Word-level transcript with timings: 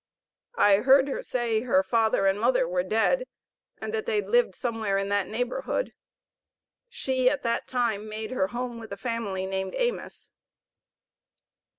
I 0.57 0.77
heard 0.77 1.07
her 1.09 1.21
say 1.21 1.61
her 1.61 1.83
father 1.83 2.25
and 2.25 2.39
mother 2.39 2.67
were 2.67 2.81
dead, 2.81 3.23
and 3.77 3.93
that 3.93 4.07
they 4.07 4.19
lived 4.19 4.55
somewhere 4.55 4.97
in 4.97 5.09
that 5.09 5.27
neighborhood; 5.27 5.93
she 6.89 7.29
at 7.29 7.43
that 7.43 7.67
time 7.67 8.09
made 8.09 8.31
her 8.31 8.47
home 8.47 8.79
with 8.79 8.91
a 8.91 8.97
family 8.97 9.45
named 9.45 9.75
Amos. 9.77 10.33